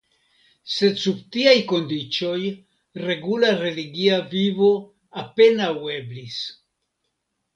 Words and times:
Sed 0.75 0.95
sub 1.01 1.19
tiaj 1.35 1.51
kondiĉoj 1.71 2.39
regula 3.03 3.51
religia 3.59 4.17
vivo 4.31 4.69
apenaŭ 5.25 5.71
eblis. 5.99 6.39